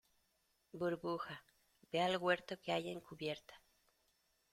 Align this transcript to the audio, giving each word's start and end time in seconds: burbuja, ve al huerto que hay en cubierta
burbuja, 0.73 1.43
ve 1.91 2.01
al 2.01 2.17
huerto 2.17 2.59
que 2.59 2.71
hay 2.71 2.89
en 2.89 3.01
cubierta 3.01 3.53